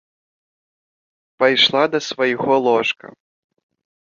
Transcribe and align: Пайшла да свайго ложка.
Пайшла 1.43 1.83
да 1.97 2.01
свайго 2.09 2.53
ложка. 2.69 3.07